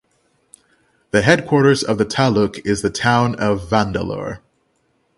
[1.11, 4.39] The headquarters of the taluk is the town of Vandalur.